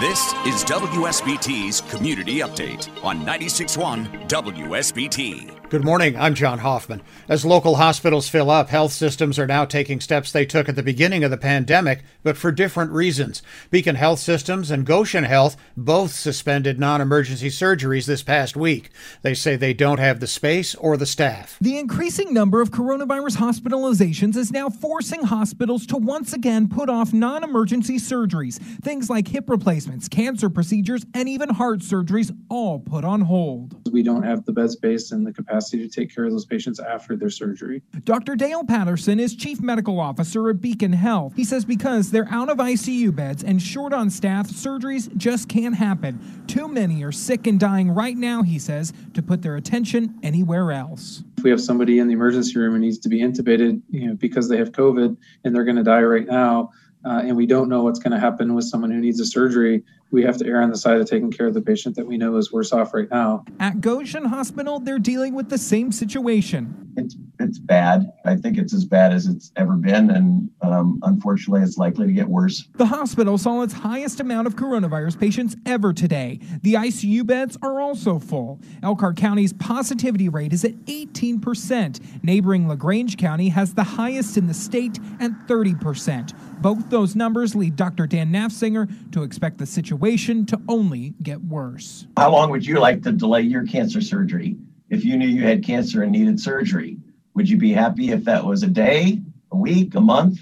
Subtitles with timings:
[0.00, 5.59] This is WSBT's Community Update on 96.1 WSBT.
[5.70, 6.16] Good morning.
[6.16, 7.00] I'm John Hoffman.
[7.28, 10.82] As local hospitals fill up, health systems are now taking steps they took at the
[10.82, 13.40] beginning of the pandemic, but for different reasons.
[13.70, 18.90] Beacon Health Systems and Goshen Health both suspended non emergency surgeries this past week.
[19.22, 21.56] They say they don't have the space or the staff.
[21.60, 27.12] The increasing number of coronavirus hospitalizations is now forcing hospitals to once again put off
[27.12, 28.58] non emergency surgeries.
[28.82, 33.88] Things like hip replacements, cancer procedures, and even heart surgeries all put on hold.
[33.92, 36.46] We don't have the bed space and the capacity capacity to take care of those
[36.46, 37.82] patients after their surgery.
[38.04, 38.34] Dr.
[38.34, 41.34] Dale Patterson is Chief Medical Officer at Beacon Health.
[41.36, 45.74] He says because they're out of ICU beds and short on staff, surgeries just can't
[45.74, 46.44] happen.
[46.46, 50.72] Too many are sick and dying right now, he says, to put their attention anywhere
[50.72, 51.22] else.
[51.36, 54.14] If we have somebody in the emergency room and needs to be intubated, you know,
[54.14, 56.70] because they have COVID and they're going to die right now,
[57.04, 59.82] uh, and we don't know what's going to happen with someone who needs a surgery,
[60.10, 62.16] we have to err on the side of taking care of the patient that we
[62.16, 63.44] know is worse off right now.
[63.60, 66.92] At Goshen Hospital, they're dealing with the same situation.
[66.96, 68.12] It's it's bad.
[68.26, 72.12] I think it's as bad as it's ever been, and um, unfortunately, it's likely to
[72.12, 72.68] get worse.
[72.74, 76.40] The hospital saw its highest amount of coronavirus patients ever today.
[76.62, 78.60] The ICU beds are also full.
[78.82, 82.24] Elkhart County's positivity rate is at 18%.
[82.24, 86.34] Neighboring LaGrange County has the highest in the state at 30%.
[86.60, 88.06] Both those numbers lead Dr.
[88.06, 92.06] Dan Nafziger to expect the situation to only get worse.
[92.16, 94.56] How long would you like to delay your cancer surgery
[94.88, 96.96] if you knew you had cancer and needed surgery?
[97.34, 99.20] Would you be happy if that was a day,
[99.52, 100.40] a week, a month,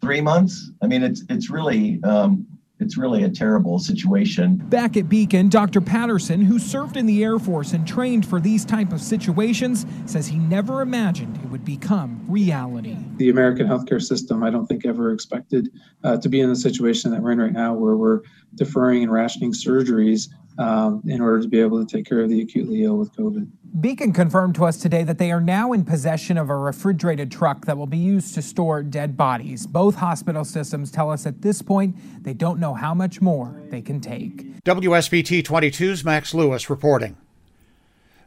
[0.00, 0.72] three months?
[0.82, 2.44] I mean, it's it's really um,
[2.80, 4.56] it's really a terrible situation.
[4.56, 5.80] Back at Beacon, Dr.
[5.80, 10.28] Patterson, who served in the Air Force and trained for these type of situations, says
[10.28, 12.96] he never imagined it would become reality.
[13.16, 15.70] The American healthcare system, I don't think ever expected
[16.04, 18.20] uh, to be in the situation that we're in right now, where we're
[18.54, 20.28] deferring and rationing surgeries
[20.58, 23.48] um, in order to be able to take care of the acutely ill with COVID.
[23.80, 27.66] Beacon confirmed to us today that they are now in possession of a refrigerated truck
[27.66, 29.66] that will be used to store dead bodies.
[29.66, 33.82] Both hospital systems tell us at this point they don't know how much more they
[33.82, 34.62] can take.
[34.64, 37.16] WSBT 22's Max Lewis reporting.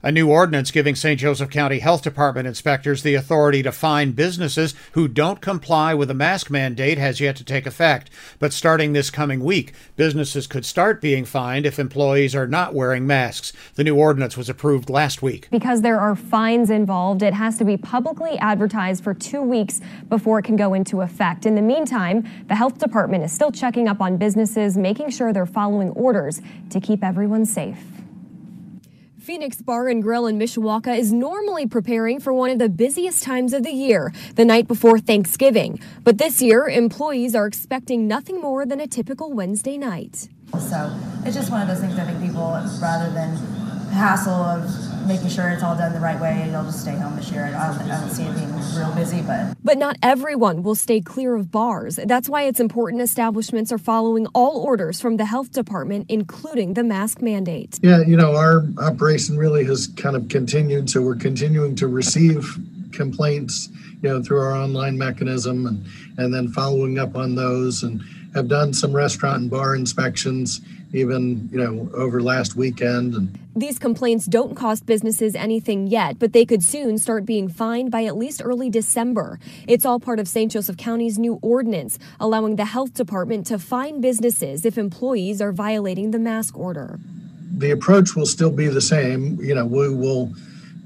[0.04, 1.20] A new ordinance giving St.
[1.20, 6.16] Joseph County Health Department inspectors the authority to fine businesses who don't comply with a
[6.16, 8.10] mask mandate has yet to take effect.
[8.40, 13.06] But starting this coming week, businesses could start being fined if employees are not wearing
[13.06, 13.54] masks.
[13.76, 15.48] The new ordinance was approved last week.
[15.52, 20.40] Because there are fines involved, it has to be publicly advertised for two weeks before
[20.40, 21.46] it can go into effect.
[21.46, 25.46] In the meantime, the health department is still checking up on businesses, making sure they're
[25.46, 26.42] following orders
[26.72, 28.01] to keep everyone safe.
[29.22, 33.54] Phoenix Bar and Grill in Mishawaka is normally preparing for one of the busiest times
[33.54, 35.80] of the year, the night before Thanksgiving.
[36.04, 40.28] But this year, employees are expecting nothing more than a typical Wednesday night.
[40.58, 40.92] So
[41.24, 43.38] it's just one of those things I think people, rather than
[43.92, 46.42] hassle of making sure it's all done the right way.
[46.42, 47.46] and They'll just stay home this year.
[47.46, 49.56] I don't, I don't see it being real busy, but.
[49.64, 52.00] But not everyone will stay clear of bars.
[52.06, 56.84] That's why it's important establishments are following all orders from the health department, including the
[56.84, 57.80] mask mandate.
[57.82, 62.58] Yeah, you know, our operation really has kind of continued, so we're continuing to receive
[62.92, 63.70] complaints,
[64.02, 65.86] you know, through our online mechanism and,
[66.18, 68.02] and then following up on those and
[68.34, 70.62] have done some restaurant and bar inspections
[70.94, 76.34] even you know over last weekend and these complaints don't cost businesses anything yet but
[76.34, 79.40] they could soon start being fined by at least early december.
[79.68, 84.02] It's all part of st joseph county's new ordinance allowing the health department to fine
[84.02, 87.00] businesses if employees are violating the mask order.
[87.58, 89.40] The approach will still be the same.
[89.42, 90.34] You know we will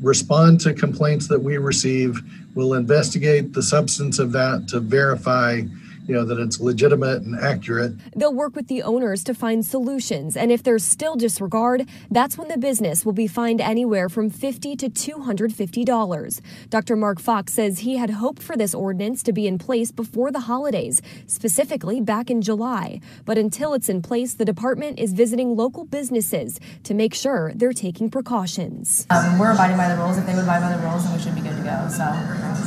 [0.01, 2.22] respond to complaints that we receive
[2.56, 5.62] we'll investigate the substance of that to verify
[6.07, 7.94] you know that it's legitimate and accurate.
[8.16, 12.48] They'll work with the owners to find solutions, and if there's still disregard, that's when
[12.48, 16.42] the business will be fined anywhere from 50 to two hundred fifty dollars.
[16.69, 16.96] Dr.
[16.96, 20.42] Mark Fox says he had hoped for this ordinance to be in place before the
[20.42, 23.00] holidays, specifically back in July.
[23.25, 27.74] But until it's in place, the department is visiting local businesses to make sure they're
[27.74, 29.07] taking precautions.
[29.10, 30.18] Um, we're abiding by the rules.
[30.18, 31.88] If they would abide by the rules, then we should be good to go.
[31.90, 32.06] So,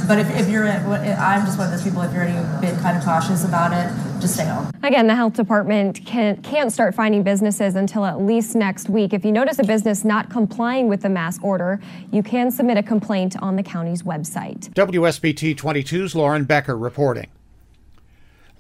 [0.09, 2.03] but if, if you're, I'm just one of those people.
[2.03, 4.21] If you're any bit kind of cautious cautious about it.
[4.21, 4.71] just stay home.
[4.83, 9.13] Again, the health department can, can't start finding businesses until at least next week.
[9.13, 11.81] If you notice a business not complying with the mask order,
[12.11, 14.71] you can submit a complaint on the county's website.
[14.71, 17.27] WSBT 22's Lauren Becker reporting.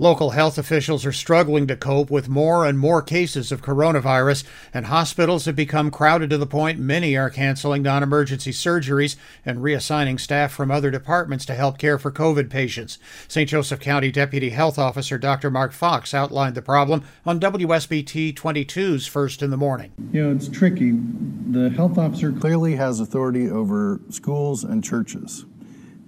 [0.00, 4.86] Local health officials are struggling to cope with more and more cases of coronavirus, and
[4.86, 10.20] hospitals have become crowded to the point many are canceling non emergency surgeries and reassigning
[10.20, 13.00] staff from other departments to help care for COVID patients.
[13.26, 13.50] St.
[13.50, 15.50] Joseph County Deputy Health Officer Dr.
[15.50, 19.90] Mark Fox outlined the problem on WSBT 22's First in the Morning.
[20.12, 20.92] You know, it's tricky.
[20.92, 25.44] The health officer clearly has authority over schools and churches.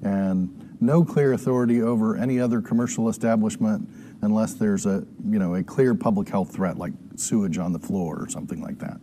[0.00, 3.88] And no clear authority over any other commercial establishment
[4.22, 8.22] unless there's a you know a clear public health threat like sewage on the floor
[8.22, 8.98] or something like that.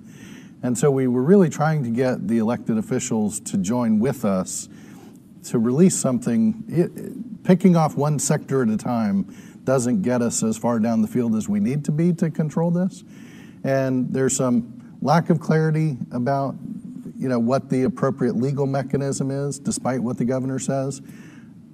[0.64, 4.68] And so we were really trying to get the elected officials to join with us
[5.46, 6.64] to release something.
[6.68, 9.34] It, picking off one sector at a time
[9.64, 12.72] doesn't get us as far down the field as we need to be to control
[12.72, 13.04] this.
[13.64, 16.56] And there's some lack of clarity about
[17.18, 21.02] you know what the appropriate legal mechanism is, despite what the governor says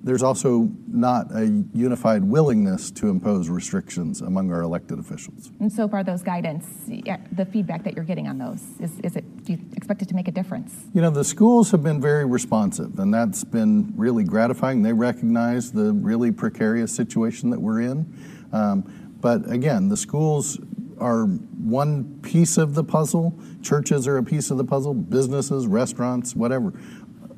[0.04, 5.50] there's also not a unified willingness to impose restrictions among our elected officials.
[5.62, 9.46] And so far, those guidance, the feedback that you're getting on those, is, is it,
[9.46, 10.74] do you expect it to make a difference?
[10.94, 14.82] You know, the schools have been very responsive, and that's been really gratifying.
[14.82, 18.14] They recognize the really precarious situation that we're in.
[18.52, 20.60] Um, but again, the schools
[21.00, 26.36] are one piece of the puzzle, churches are a piece of the puzzle, businesses, restaurants,
[26.36, 26.74] whatever.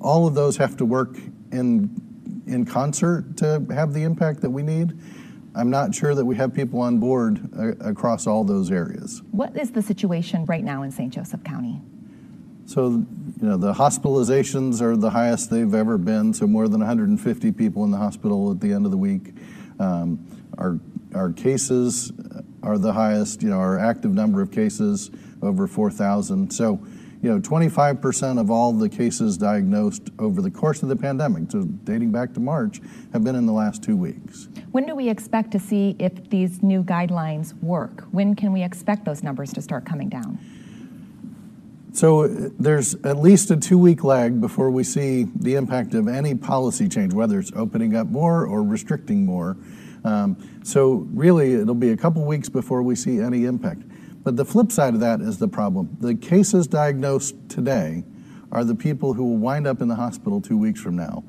[0.02, 1.16] All of those have to work
[1.52, 2.05] in
[2.48, 5.00] in concert to have the impact that we need.
[5.56, 9.22] I'm not sure that we have people on board uh, across all those areas.
[9.32, 11.14] What is the situation right now in St.
[11.14, 11.82] Joseph County?
[12.66, 13.08] So, you
[13.48, 16.34] know, the hospitalizations are the highest they've ever been.
[16.34, 19.34] So, more than 150 people in the hospital at the end of the week.
[19.80, 20.26] Um,
[20.58, 20.80] our
[21.14, 22.12] our cases
[22.64, 23.44] are the highest.
[23.44, 25.12] You know, our active number of cases
[25.42, 26.52] over 4,000.
[26.52, 26.86] So,
[27.22, 31.64] you know, 25% of all the cases diagnosed over the course of the pandemic, so
[31.84, 32.82] dating back to March,
[33.14, 34.48] have been in the last two weeks.
[34.72, 38.04] When do we expect to see if these new guidelines work?
[38.12, 40.40] When can we expect those numbers to start coming down?
[41.94, 46.36] So there's at least a two week lag before we see the impact of any
[46.36, 49.56] policy change, whether it's opening up more or restricting more.
[50.04, 53.84] Um, so really, it'll be a couple weeks before we see any impact.
[54.26, 55.98] But the flip side of that is the problem.
[56.02, 58.04] The cases diagnosed today
[58.52, 61.24] are the people who will wind up in the hospital two weeks from now,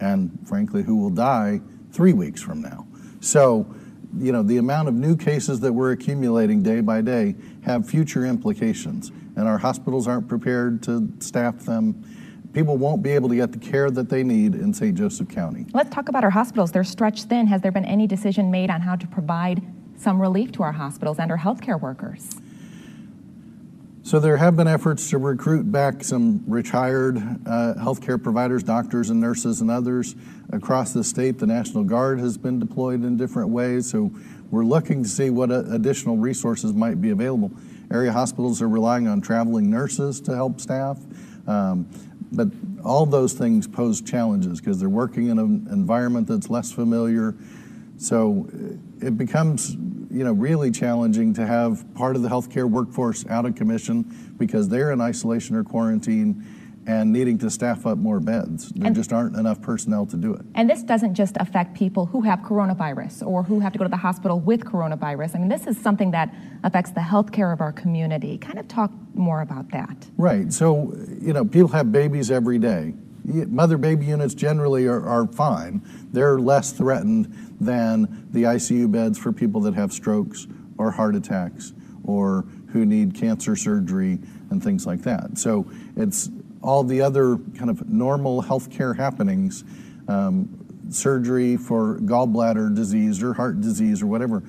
[0.00, 1.62] and frankly, who will die
[1.92, 2.86] three weeks from now.
[3.20, 3.74] So,
[4.18, 8.26] you know, the amount of new cases that we're accumulating day by day have future
[8.26, 12.04] implications, and our hospitals aren't prepared to staff them.
[12.52, 14.94] People won't be able to get the care that they need in St.
[14.94, 15.64] Joseph County.
[15.72, 16.70] Let's talk about our hospitals.
[16.70, 17.46] They're stretched thin.
[17.46, 19.62] Has there been any decision made on how to provide
[20.02, 22.36] some relief to our hospitals and our healthcare workers?
[24.04, 29.20] So there have been efforts to recruit back some retired uh, healthcare providers, doctors and
[29.20, 30.16] nurses and others
[30.52, 31.38] across the state.
[31.38, 33.88] The National Guard has been deployed in different ways.
[33.88, 34.10] So
[34.50, 37.52] we're looking to see what uh, additional resources might be available.
[37.92, 40.98] Area hospitals are relying on traveling nurses to help staff.
[41.46, 41.88] Um,
[42.32, 42.48] but
[42.84, 47.36] all those things pose challenges because they're working in an environment that's less familiar.
[48.02, 49.76] So uh, it becomes
[50.12, 54.68] you know, really challenging to have part of the healthcare workforce out of commission because
[54.68, 56.44] they're in isolation or quarantine
[56.86, 58.70] and needing to staff up more beds.
[58.70, 60.44] There and, just aren't enough personnel to do it.
[60.54, 63.90] And this doesn't just affect people who have coronavirus or who have to go to
[63.90, 65.36] the hospital with coronavirus.
[65.36, 66.34] I mean, this is something that
[66.64, 68.36] affects the healthcare of our community.
[68.36, 70.08] Kind of talk more about that.
[70.16, 70.52] Right.
[70.52, 72.94] So, you know, people have babies every day.
[73.24, 75.82] Mother baby units generally are, are fine.
[76.10, 80.46] They're less threatened than the ICU beds for people that have strokes
[80.78, 81.72] or heart attacks
[82.04, 84.18] or who need cancer surgery
[84.50, 85.38] and things like that.
[85.38, 86.30] So it's
[86.62, 89.64] all the other kind of normal healthcare happenings,
[90.08, 90.58] um,
[90.90, 94.42] surgery for gallbladder disease or heart disease or whatever,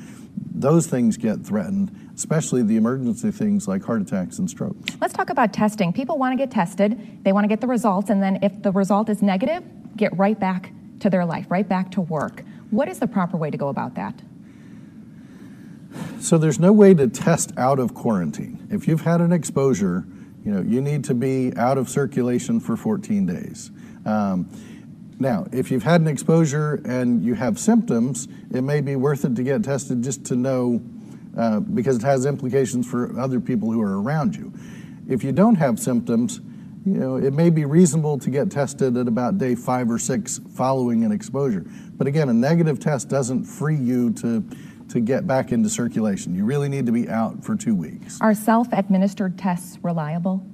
[0.54, 4.96] those things get threatened, especially the emergency things like heart attacks and strokes.
[5.02, 5.94] Let's talk about testing.
[5.94, 8.72] People want to get tested, they want to get the results, and then if the
[8.72, 9.64] result is negative,
[9.98, 12.44] get right back to their life, right back to work.
[12.74, 14.20] What is the proper way to go about that?
[16.20, 18.68] So there's no way to test out of quarantine.
[18.72, 20.08] If you've had an exposure,
[20.44, 23.70] you know, you need to be out of circulation for 14 days.
[24.08, 24.50] Um,
[25.20, 29.36] now, if you've had an exposure and you have symptoms, it may be worth it
[29.36, 30.82] to get tested just to know
[31.38, 34.52] uh, because it has implications for other people who are around you.
[35.08, 36.42] If you don't have symptoms,
[36.86, 40.42] you know, it may be reasonable to get tested at about day five or six
[40.54, 41.66] following an exposure.
[41.96, 44.44] But again, a negative test doesn't free you to,
[44.90, 46.36] to get back into circulation.
[46.36, 48.20] You really need to be out for two weeks.
[48.20, 50.46] Are self administered tests reliable?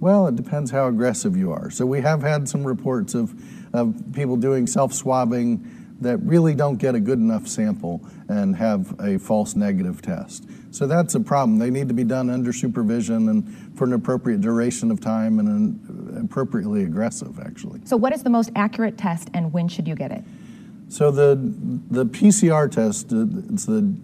[0.00, 1.70] Well, it depends how aggressive you are.
[1.70, 3.34] So we have had some reports of,
[3.72, 8.94] of people doing self swabbing that really don't get a good enough sample and have
[9.00, 10.46] a false negative test.
[10.70, 11.58] So that's a problem.
[11.58, 15.48] They need to be done under supervision and for an appropriate duration of time and
[15.48, 17.80] an appropriately aggressive, actually.
[17.84, 20.24] So, what is the most accurate test and when should you get it?
[20.88, 21.36] So the
[21.90, 23.94] the PCR test, uh, it's the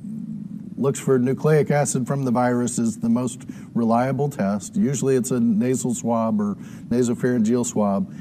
[0.77, 3.43] looks for nucleic acid from the virus is the most
[3.75, 4.77] reliable test.
[4.77, 6.55] Usually it's a nasal swab or
[6.89, 8.13] nasopharyngeal swab.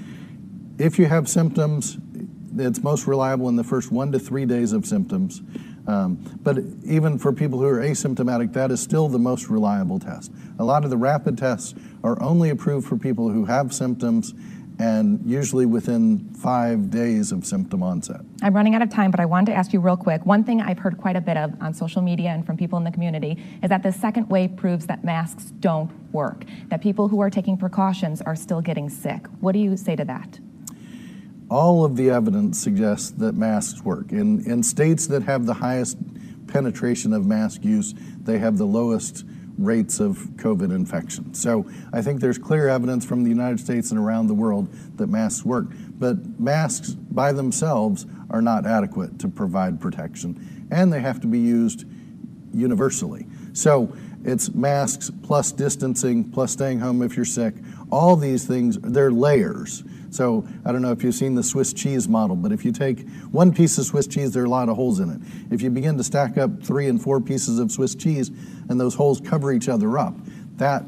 [0.77, 1.97] If you have symptoms,
[2.57, 5.41] it's most reliable in the first one to three days of symptoms.
[5.87, 10.31] Um, but even for people who are asymptomatic, that is still the most reliable test.
[10.59, 14.33] A lot of the rapid tests are only approved for people who have symptoms
[14.77, 18.21] and usually within five days of symptom onset.
[18.41, 20.25] I'm running out of time, but I wanted to ask you real quick.
[20.25, 22.85] One thing I've heard quite a bit of on social media and from people in
[22.85, 27.19] the community is that the second wave proves that masks don't work, that people who
[27.19, 29.27] are taking precautions are still getting sick.
[29.41, 30.39] What do you say to that?
[31.49, 34.11] All of the evidence suggests that masks work.
[34.11, 35.97] In, in states that have the highest
[36.47, 39.25] penetration of mask use, they have the lowest
[39.57, 41.33] rates of COVID infection.
[41.33, 45.07] So I think there's clear evidence from the United States and around the world that
[45.07, 45.67] masks work.
[45.97, 51.39] But masks by themselves are not adequate to provide protection, and they have to be
[51.39, 51.85] used
[52.53, 53.27] universally.
[53.53, 57.55] So it's masks plus distancing plus staying home if you're sick.
[57.91, 59.83] All these things, they're layers.
[60.11, 63.07] So I don't know if you've seen the Swiss cheese model, but if you take
[63.31, 65.21] one piece of Swiss cheese, there are a lot of holes in it.
[65.53, 68.29] If you begin to stack up three and four pieces of Swiss cheese
[68.69, 70.15] and those holes cover each other up,
[70.57, 70.83] that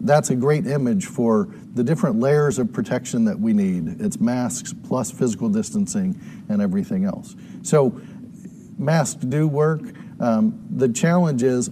[0.00, 4.00] that's a great image for the different layers of protection that we need.
[4.00, 7.34] It's masks plus physical distancing and everything else.
[7.62, 8.00] So
[8.78, 9.80] masks do work.
[10.20, 11.70] Um, the challenge is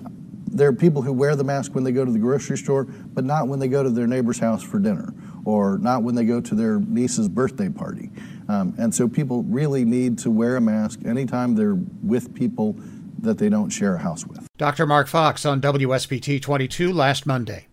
[0.56, 3.25] there are people who wear the mask when they go to the grocery store, but
[3.25, 5.12] not when they go to their neighbor's house for dinner
[5.44, 8.10] or not when they go to their niece's birthday party.
[8.48, 12.76] Um, and so people really need to wear a mask anytime they're with people
[13.20, 14.46] that they don't share a house with.
[14.58, 14.86] Dr.
[14.86, 17.66] Mark Fox on WSBT 22 last Monday.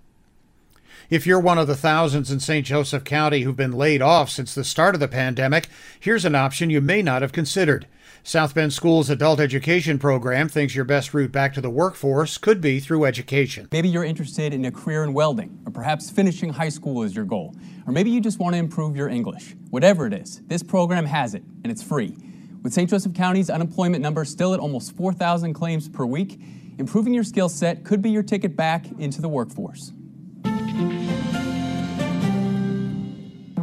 [1.09, 2.65] If you're one of the thousands in St.
[2.65, 5.67] Joseph County who've been laid off since the start of the pandemic,
[5.99, 7.87] here's an option you may not have considered.
[8.25, 12.61] South Bend School's adult education program thinks your best route back to the workforce could
[12.61, 13.67] be through education.
[13.73, 17.25] Maybe you're interested in a career in welding, or perhaps finishing high school is your
[17.25, 17.53] goal.
[17.85, 19.57] Or maybe you just want to improve your English.
[19.71, 22.15] Whatever it is, this program has it, and it's free.
[22.61, 22.89] With St.
[22.89, 26.39] Joseph County's unemployment number still at almost 4,000 claims per week,
[26.77, 29.91] improving your skill set could be your ticket back into the workforce.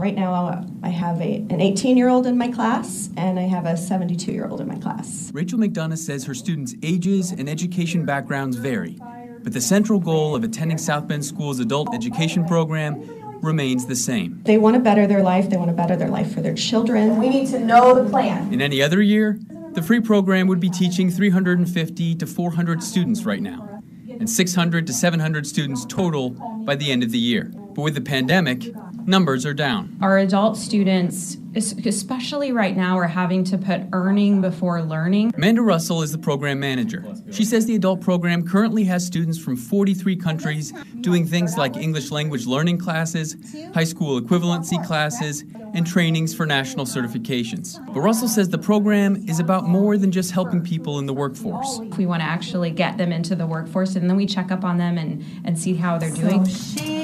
[0.01, 3.43] Right now, uh, I have a, an 18 year old in my class and I
[3.43, 5.31] have a 72 year old in my class.
[5.35, 8.99] Rachel McDonough says her students' ages and education backgrounds vary,
[9.43, 12.99] but the central goal of attending South Bend School's adult education program
[13.43, 14.41] remains the same.
[14.45, 17.19] They want to better their life, they want to better their life for their children.
[17.19, 18.55] We need to know the plan.
[18.55, 19.39] In any other year,
[19.73, 24.95] the free program would be teaching 350 to 400 students right now, and 600 to
[24.95, 26.31] 700 students total
[26.65, 27.53] by the end of the year.
[27.75, 28.65] But with the pandemic,
[29.07, 29.97] numbers are down.
[30.01, 35.33] Our adult students, especially right now, are having to put earning before learning.
[35.37, 37.05] Amanda Russell is the program manager.
[37.31, 42.11] She says the adult program currently has students from 43 countries doing things like English
[42.11, 43.37] language learning classes,
[43.75, 47.79] high school equivalency classes, and trainings for national certifications.
[47.93, 51.81] But Russell says the program is about more than just helping people in the workforce.
[51.97, 54.79] We want to actually get them into the workforce and then we check up on
[54.79, 56.45] them and, and see how they're doing.
[56.45, 57.00] So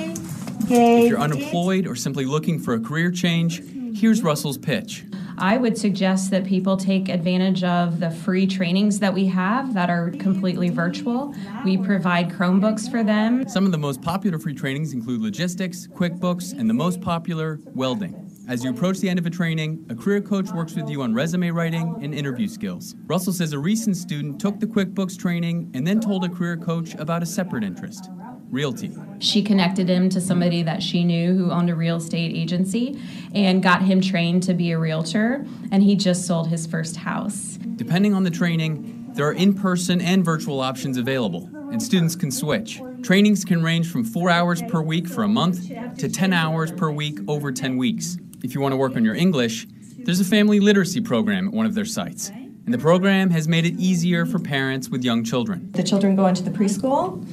[0.70, 3.62] if you're unemployed or simply looking for a career change,
[3.96, 5.04] here's Russell's pitch.
[5.38, 9.90] I would suggest that people take advantage of the free trainings that we have that
[9.90, 11.34] are completely virtual.
[11.62, 13.46] We provide Chromebooks for them.
[13.46, 18.22] Some of the most popular free trainings include logistics, QuickBooks, and the most popular, welding.
[18.48, 21.12] As you approach the end of a training, a career coach works with you on
[21.12, 22.94] resume writing and interview skills.
[23.06, 26.94] Russell says a recent student took the QuickBooks training and then told a career coach
[26.94, 28.08] about a separate interest
[28.50, 28.92] realty.
[29.18, 33.00] She connected him to somebody that she knew who owned a real estate agency
[33.34, 37.58] and got him trained to be a realtor, and he just sold his first house.
[37.76, 42.30] Depending on the training, there are in person and virtual options available, and students can
[42.30, 42.80] switch.
[43.02, 46.90] Trainings can range from four hours per week for a month to 10 hours per
[46.90, 48.18] week over 10 weeks.
[48.42, 49.66] If you want to work on your English,
[49.98, 52.28] there's a family literacy program at one of their sites.
[52.28, 55.70] And the program has made it easier for parents with young children.
[55.72, 57.24] The children go into the preschool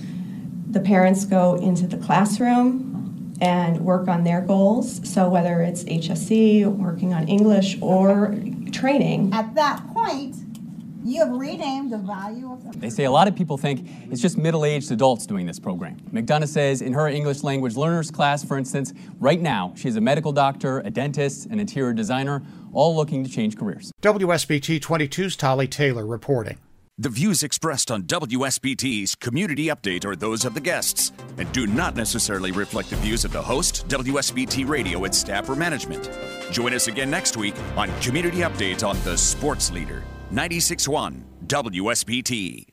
[0.73, 5.07] the parents go into the classroom and work on their goals.
[5.07, 8.35] So whether it's HSE, working on English, or
[8.71, 9.31] training.
[9.33, 10.35] At that point,
[11.05, 12.79] You have renamed the value of the.
[12.79, 15.97] They say a lot of people think it's just middle aged adults doing this program.
[16.13, 20.01] McDonough says in her English language learners class, for instance, right now, she she's a
[20.01, 23.91] medical doctor, a dentist, an interior designer, all looking to change careers.
[24.01, 26.57] WSBT 22's Tolly Taylor reporting.
[26.99, 31.95] The views expressed on WSBT's Community Update are those of the guests and do not
[31.95, 36.07] necessarily reflect the views of the host, WSBT Radio, its staff, or management.
[36.51, 42.72] Join us again next week on Community Update on the Sports Leader, 96.1 WSBT.